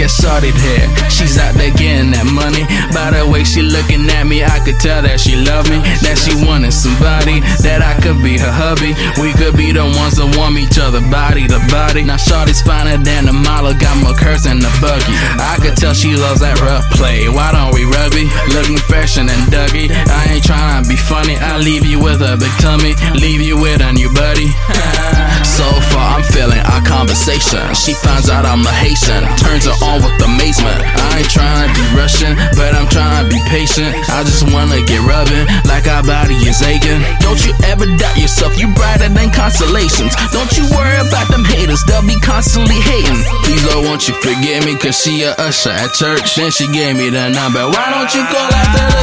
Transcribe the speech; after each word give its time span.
at 0.00 0.10
Shorty 0.10 0.50
there. 0.50 0.86
She's 1.10 1.38
out 1.38 1.54
there 1.54 1.70
getting 1.74 2.10
that 2.12 2.26
money. 2.26 2.64
By 2.94 3.14
the 3.14 3.26
way 3.26 3.42
she 3.44 3.62
looking 3.62 4.06
at 4.10 4.24
me, 4.26 4.44
I 4.44 4.58
could 4.62 4.78
tell 4.78 5.02
that 5.02 5.20
she 5.20 5.36
love 5.36 5.66
me. 5.70 5.78
That 6.02 6.18
she 6.18 6.34
wanted 6.46 6.72
somebody, 6.72 7.40
that 7.62 7.82
I 7.82 7.98
could 7.98 8.22
be 8.22 8.38
her 8.38 8.50
hubby. 8.50 8.94
We 9.18 9.34
could 9.34 9.56
be 9.56 9.72
the 9.74 9.84
ones 9.84 10.18
that 10.18 10.30
warm 10.38 10.58
each 10.58 10.78
other 10.78 11.02
body 11.10 11.46
to 11.50 11.58
body. 11.70 12.02
Now 12.04 12.18
Shorty's 12.18 12.62
finer 12.62 12.98
than 12.98 13.28
a 13.28 13.34
model, 13.34 13.74
got 13.74 13.98
more 14.02 14.14
curves 14.14 14.44
than 14.44 14.58
the 14.58 14.70
buggy. 14.78 15.14
I 15.38 15.58
could 15.60 15.76
tell 15.76 15.94
she 15.94 16.14
loves 16.14 16.40
that 16.40 16.58
rough 16.62 16.86
play. 16.94 17.28
Why 17.28 17.52
don't 17.52 17.74
we 17.74 17.84
rugby? 17.84 18.30
Looking 18.54 18.78
fresher 18.88 19.26
than 19.26 19.40
Dougie. 19.50 19.90
I 19.90 20.38
ain't 20.38 20.44
trying 20.44 20.82
to 20.82 20.88
be 20.88 20.96
funny. 20.96 21.36
I 21.36 21.58
leave 21.58 21.84
you 21.84 21.98
with 21.98 22.22
a 22.22 22.38
big 22.38 22.54
tummy, 22.62 22.94
leave 23.18 23.40
you 23.40 23.58
with 23.58 23.80
a 23.82 23.92
new 23.92 24.10
buddy. 24.14 24.48
so 25.58 25.66
far, 25.90 26.22
I'm 26.22 26.24
feeling 26.30 26.62
our 26.70 26.82
conversation. 26.86 27.58
She 27.74 27.90
finds 27.98 28.30
out 28.30 28.46
I'm 28.46 28.62
a 28.62 28.74
Haitian, 28.78 29.26
turns 29.42 29.66
her 29.66 29.74
on 29.82 29.98
with 30.06 30.14
amazement. 30.22 30.78
I 30.86 31.18
ain't 31.18 31.30
trying 31.34 31.66
to 31.66 31.74
be 31.74 31.84
rushing, 31.98 32.38
but 32.54 32.78
I'm 32.78 32.86
trying 32.86 33.26
to 33.26 33.26
be 33.26 33.42
patient. 33.50 33.90
I 34.14 34.22
just 34.22 34.46
wanna 34.54 34.78
get 34.86 35.02
rubbing 35.02 35.50
like 35.66 35.90
our 35.90 36.06
body 36.06 36.38
is 36.46 36.62
aching. 36.62 37.02
Don't 37.18 37.42
you 37.42 37.50
ever 37.66 37.90
doubt 37.98 38.14
yourself, 38.14 38.54
you 38.54 38.70
brighter 38.78 39.10
than 39.10 39.34
constellations. 39.34 40.14
Don't 40.30 40.52
you 40.54 40.62
worry 40.70 41.02
about 41.02 41.26
them 41.26 41.42
haters, 41.42 41.82
they'll 41.90 42.06
be 42.06 42.18
constantly 42.22 42.78
hating. 42.78 43.18
Please, 43.42 43.64
Lord, 43.66 43.82
won't 43.90 44.06
you 44.06 44.14
forgive 44.22 44.62
me, 44.62 44.78
cause 44.78 44.94
she 44.94 45.26
a 45.26 45.34
usher 45.42 45.74
at 45.74 45.90
church. 45.98 46.38
Then 46.38 46.54
she 46.54 46.70
gave 46.70 46.94
me 46.94 47.10
the 47.10 47.34
number. 47.34 47.66
Why 47.66 47.90
don't 47.90 48.10
you 48.14 48.22
call 48.30 48.46
after 48.54 48.84
the 48.94 49.02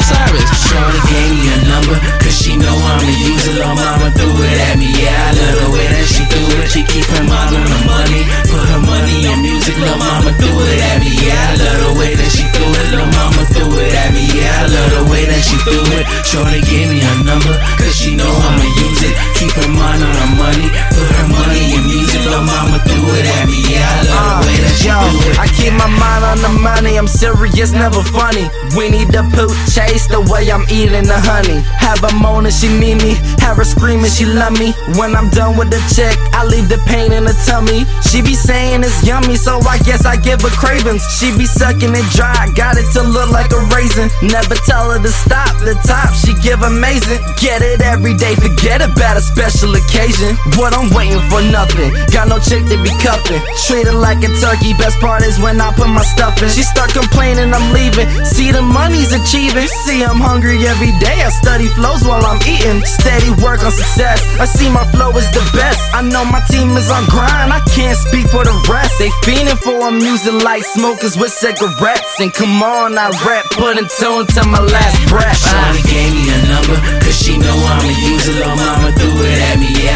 Lil' 9.76 9.98
mama 10.00 10.32
threw 10.40 10.56
it 10.64 10.80
at 10.80 10.96
me, 11.04 11.12
yeah, 11.20 11.36
I 11.36 11.54
love 11.60 11.78
the 11.84 11.92
way 12.00 12.12
that 12.16 12.30
she 12.32 12.44
do 12.56 12.64
it. 12.64 12.86
Lil' 12.96 13.12
mama 13.12 13.42
threw 13.52 13.70
it 13.76 13.92
at 13.92 14.10
me, 14.16 14.24
yeah, 14.32 14.64
I 14.64 14.72
love 14.72 14.90
the 14.96 15.04
way 15.12 15.22
that 15.28 15.42
she 15.44 15.56
do 15.68 15.78
it. 16.00 16.04
Shorty 16.24 16.60
gave 16.64 16.88
me 16.88 17.04
a 17.04 17.12
number, 17.22 17.54
cause 17.76 17.92
she 17.92 18.16
know 18.16 18.28
I'ma 18.28 18.64
use 18.64 19.02
it. 19.04 19.14
Keep 19.36 19.52
her 19.60 19.70
mind 19.70 20.00
on 20.00 20.14
her 20.16 20.32
money, 20.36 20.68
put 20.96 21.08
her 21.20 21.28
money 21.28 21.76
in 21.76 21.82
music. 21.86 22.24
Lil' 22.24 22.44
mama 22.44 22.80
threw 22.88 23.04
it 23.20 23.26
at 23.36 23.44
me, 23.52 23.60
yeah, 23.68 23.84
I 23.84 24.00
love 24.08 24.24
the 24.24 24.32
uh, 24.32 24.46
way 24.48 24.56
that 24.64 24.74
she 24.80 24.88
do 24.88 25.10
it. 25.28 25.34
I 25.36 25.46
keep 25.52 25.72
my 25.76 25.88
mind 25.92 26.24
on 26.36 26.42
the 26.42 26.60
money, 26.60 26.98
I'm 26.98 27.06
serious, 27.06 27.72
never 27.72 28.02
funny. 28.02 28.48
We 28.76 28.90
need 28.90 29.08
the 29.08 29.24
poop 29.32 29.52
chase 29.72 30.06
the 30.06 30.20
way 30.28 30.50
I'm 30.50 30.64
eating 30.68 31.08
the 31.08 31.16
honey. 31.16 31.60
Have 31.80 32.00
her 32.04 32.12
moaning, 32.16 32.52
she 32.52 32.68
need 32.68 33.00
me. 33.00 33.16
Have 33.40 33.56
her 33.56 33.64
screaming, 33.64 34.10
she 34.10 34.26
love 34.26 34.58
me. 34.58 34.72
When 34.98 35.16
I'm 35.16 35.30
done 35.30 35.56
with 35.56 35.70
the 35.70 35.80
check, 35.94 36.16
I 36.32 36.44
leave 36.44 36.68
the 36.68 36.78
pain 36.84 37.12
in 37.12 37.24
her 37.24 37.38
tummy. 37.46 37.88
She 38.04 38.20
be 38.20 38.34
saying 38.34 38.84
it's 38.84 39.00
yummy, 39.06 39.36
so 39.36 39.60
I 39.64 39.78
guess 39.78 40.04
I 40.04 40.16
give 40.16 40.42
her 40.42 40.52
cravings. 40.52 41.02
She 41.16 41.32
be 41.36 41.46
sucking 41.46 41.94
it 41.94 42.08
dry, 42.12 42.48
got 42.54 42.76
it 42.76 42.88
to 42.92 43.02
look 43.02 43.30
like 43.30 43.52
a 43.52 43.60
raisin. 43.72 44.10
Never 44.22 44.56
tell 44.66 44.92
her 44.92 45.00
to 45.00 45.12
stop, 45.12 45.56
the 45.64 45.78
top 45.86 46.12
she 46.12 46.34
give 46.42 46.62
amazing. 46.62 47.20
Get 47.40 47.62
it 47.62 47.80
every 47.80 48.14
day, 48.16 48.34
forget 48.36 48.82
about 48.82 49.16
a 49.16 49.22
special 49.22 49.72
occasion. 49.74 50.36
What 50.58 50.74
I'm 50.74 50.92
waiting 50.92 51.22
for 51.30 51.40
nothing. 51.40 51.94
Got 52.12 52.28
no 52.28 52.38
chick 52.38 52.64
to 52.68 52.76
be 52.82 52.92
cuffing. 53.00 53.40
Treat 53.66 53.86
her 53.86 53.96
like 53.96 54.20
a 54.26 54.30
turkey, 54.42 54.74
best 54.74 54.98
part 55.00 55.22
is 55.22 55.38
when 55.38 55.60
I 55.60 55.72
put 55.72 55.88
my 55.88 56.02
stuff 56.02 56.25
in. 56.42 56.48
She 56.50 56.62
start 56.62 56.90
complaining 56.90 57.54
I'm 57.54 57.72
leaving. 57.72 58.08
See 58.24 58.50
the 58.50 58.62
money's 58.62 59.12
achieving. 59.12 59.68
See 59.86 60.02
I'm 60.02 60.18
hungry 60.18 60.58
every 60.66 60.92
day. 60.98 61.22
I 61.22 61.30
study 61.30 61.68
flows 61.78 62.02
while 62.02 62.24
I'm 62.24 62.40
eating. 62.42 62.82
Steady 62.84 63.30
work 63.42 63.62
on 63.62 63.70
success. 63.70 64.18
I 64.40 64.46
see 64.46 64.68
my 64.70 64.84
flow 64.90 65.10
is 65.14 65.28
the 65.30 65.44
best. 65.54 65.80
I 65.94 66.02
know 66.02 66.24
my 66.24 66.42
team 66.50 66.76
is 66.76 66.90
on 66.90 67.04
grind. 67.06 67.52
I 67.52 67.60
can't 67.70 67.98
speak 67.98 68.26
for 68.34 68.42
the 68.44 68.54
rest. 68.66 68.98
They 68.98 69.10
fiending 69.22 69.58
for 69.62 69.88
a 69.88 69.92
music 69.92 70.34
like 70.42 70.64
smokers 70.64 71.16
with 71.16 71.32
cigarettes. 71.32 72.20
And 72.20 72.32
come 72.32 72.62
on, 72.62 72.98
I 72.98 73.08
rap, 73.24 73.44
put 73.56 73.78
in 73.78 73.86
tune 73.98 74.26
to 74.26 74.42
my 74.48 74.60
last 74.60 74.98
breath. 75.08 75.38
Shawty 75.38 75.82
gave 75.86 76.12
me 76.12 76.24
a 76.32 76.38
number, 76.48 76.76
cause 77.04 77.16
she 77.16 77.38
know 77.38 77.54
I'ma 77.54 77.92
use 78.12 78.28
it. 78.28 78.36
Lil' 78.36 78.56
mama 78.56 78.92
threw 78.92 79.14
it 79.24 79.38
at 79.48 79.56
me, 79.58 79.68
yeah, 79.84 79.95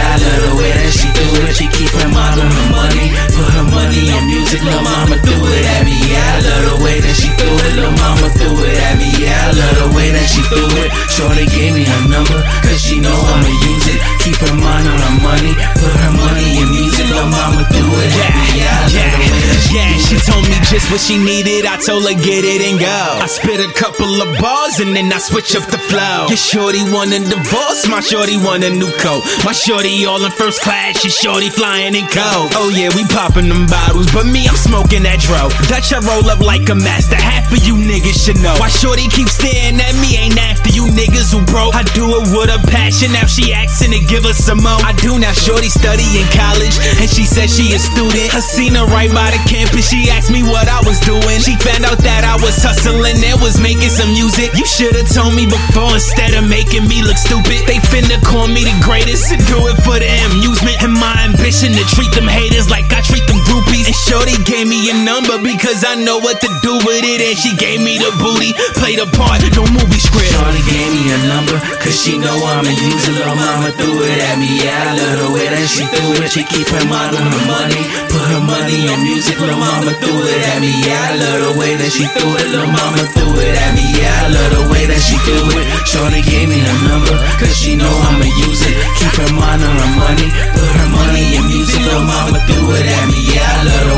what 20.91 21.01
she 21.01 21.17
needed. 21.17 21.65
I 21.67 21.79
told 21.79 22.05
her 22.05 22.19
get 22.19 22.43
it 22.43 22.61
and 22.67 22.79
go. 22.79 23.01
I 23.23 23.27
spit 23.31 23.63
a 23.63 23.71
couple 23.73 24.11
of 24.21 24.29
bars 24.43 24.83
and 24.83 24.95
then 24.95 25.09
I 25.15 25.19
switch 25.23 25.55
up 25.55 25.65
the 25.71 25.79
flow. 25.79 26.27
Your 26.27 26.37
shorty 26.37 26.83
want 26.91 27.15
a 27.15 27.23
divorce, 27.23 27.87
my 27.87 28.03
shorty 28.03 28.37
want 28.37 28.67
a 28.67 28.71
new 28.71 28.91
coat. 28.99 29.23
My 29.47 29.55
shorty 29.55 30.05
all 30.05 30.23
in 30.23 30.31
first 30.35 30.61
class, 30.61 31.03
your 31.07 31.15
shorty 31.15 31.49
flying 31.49 31.95
in 31.95 32.07
cold. 32.11 32.51
Oh 32.59 32.69
yeah, 32.75 32.91
we 32.95 33.07
popping 33.07 33.49
them 33.49 33.71
bottles, 33.71 34.11
but 34.11 34.27
me 34.27 34.51
I'm 34.51 34.59
smoking 34.59 35.07
that 35.07 35.23
dro. 35.23 35.49
Dutch 35.71 35.95
I 35.95 36.03
roll 36.03 36.27
up 36.27 36.43
like 36.43 36.67
a 36.69 36.77
master. 36.77 37.17
Half 37.17 37.55
of 37.55 37.63
you 37.63 37.79
niggas 37.79 38.19
should 38.19 38.43
know. 38.43 38.59
Why 38.59 38.69
shorty 38.69 39.07
keep 39.09 39.31
staring 39.31 39.79
at 39.79 39.95
me? 40.03 40.19
Ain't 40.19 40.39
after 40.43 40.75
you 40.75 40.91
niggas 40.91 41.31
who 41.31 41.47
broke. 41.47 41.73
I 41.79 41.87
do 41.95 42.19
it 42.19 42.35
with 42.35 42.51
a 42.51 42.59
passion. 42.67 43.15
Now 43.15 43.31
she 43.31 43.55
asking 43.55 43.95
to 43.95 44.03
give 44.11 44.27
us 44.27 44.43
some 44.43 44.59
more. 44.59 44.83
I 44.83 44.93
do 44.99 45.19
now. 45.19 45.33
Shorty 45.41 45.71
study 45.71 46.05
in 46.19 46.27
college, 46.35 46.75
and 46.99 47.09
she 47.09 47.25
said 47.25 47.49
she 47.49 47.73
a 47.73 47.79
student. 47.79 48.35
I 48.35 48.43
seen 48.43 48.75
her 48.75 48.85
right 48.91 49.09
by 49.15 49.31
the 49.31 49.41
campus. 49.47 49.89
She 49.89 50.11
asked 50.11 50.31
me 50.31 50.43
what 50.43 50.67
I 50.67 50.80
was 50.91 50.99
doing. 51.07 51.39
She 51.39 51.55
found 51.63 51.87
out 51.87 52.03
that 52.03 52.27
I 52.27 52.35
was 52.43 52.59
hustling 52.59 53.23
and 53.23 53.39
was 53.39 53.63
making 53.63 53.95
some 53.95 54.11
music. 54.11 54.51
You 54.59 54.67
should've 54.67 55.07
told 55.07 55.39
me 55.39 55.47
before 55.47 55.95
instead 55.95 56.35
of 56.35 56.43
making 56.51 56.91
me 56.91 56.99
look 57.07 57.15
stupid. 57.15 57.63
They 57.71 57.79
finna 57.95 58.10
call 58.31 58.47
me 58.47 58.63
the 58.63 58.79
greatest 58.87 59.35
and 59.35 59.43
do 59.51 59.59
it 59.67 59.77
for 59.83 59.99
the 59.99 60.07
amusement. 60.31 60.79
And 60.81 60.95
my 60.95 61.27
ambition 61.27 61.75
to 61.75 61.85
treat 61.91 62.15
them 62.15 62.31
haters 62.31 62.71
like 62.71 62.87
I 62.95 63.03
treat 63.03 63.27
them 63.27 63.43
groupies. 63.51 63.91
And 63.91 63.99
Shorty 64.07 64.39
gave 64.47 64.71
me 64.71 64.79
a 64.89 64.97
number 65.03 65.37
because 65.43 65.83
I 65.83 65.99
know 65.99 66.23
what 66.23 66.39
to 66.39 66.49
do 66.63 66.79
with 66.87 67.03
it. 67.03 67.19
And 67.19 67.35
she 67.35 67.59
gave 67.59 67.83
me 67.83 67.99
the 67.99 68.15
booty, 68.23 68.55
played 68.79 69.03
a 69.03 69.11
part, 69.19 69.43
no 69.59 69.67
movie 69.67 69.99
script. 69.99 70.31
Shorty 70.31 70.63
gave 70.71 70.91
me 70.95 71.11
a 71.11 71.19
number, 71.27 71.59
cause 71.83 71.99
she 71.99 72.17
know 72.17 72.39
I'ma 72.39 72.71
use 72.71 73.11
it. 73.11 73.19
Lil' 73.19 73.35
mama 73.35 73.75
threw 73.75 73.99
it 74.07 74.19
at 74.23 74.39
me, 74.39 74.49
yeah, 74.63 74.79
I 74.79 74.91
love 74.95 75.17
the 75.27 75.29
way 75.35 75.47
that 75.51 75.67
she 75.67 75.83
threw 75.91 76.23
it. 76.23 76.31
She 76.31 76.47
keep 76.47 76.71
her 76.71 76.87
mind 76.87 77.19
on 77.19 77.27
her 77.27 77.45
money, 77.51 77.83
put 78.07 78.25
her 78.31 78.43
money 78.47 78.79
in 78.87 78.99
music. 79.03 79.43
Lil' 79.43 79.59
mama 79.59 79.91
threw 79.99 80.23
it 80.23 80.43
at 80.55 80.63
me, 80.63 80.71
yeah, 80.87 81.11
I 81.11 81.13
love 81.19 81.39
the 81.51 81.53
way 81.59 81.75
that 81.75 81.91
she 81.91 82.07
threw 82.15 82.31
it. 82.39 82.47
Lil' 82.55 82.71
mama 82.71 83.03
threw 83.11 83.35
it 83.43 83.55
at 83.59 83.73
me, 83.75 83.85
yeah, 83.99 84.15
I 84.23 84.27
love 84.31 84.51
the 84.55 84.63
way 84.71 84.87
that 84.87 85.03
she 85.03 85.19
threw 85.27 85.51
it. 85.51 85.67
Shorty 85.83 86.23
gave 86.23 86.47
me 86.47 86.63
a 86.63 86.75
number, 86.87 87.17
Cause 87.41 87.57
she 87.57 87.75
know 87.75 87.89
I'ma 87.89 88.29
use 88.47 88.61
it. 88.69 88.77
Keep 89.01 89.17
her 89.17 89.33
mind 89.33 89.65
on 89.65 89.77
her 89.81 89.93
money 89.97 90.29
Put 90.53 90.71
her 90.77 90.89
money 90.93 91.25
in 91.37 91.49
music. 91.49 91.81
Little 91.81 92.05
mama 92.05 92.39
threw 92.45 92.69
it 92.77 92.85
at 92.85 93.07
me 93.09 93.21
Yeah, 93.33 93.49
I 93.49 93.65
love 93.65 93.90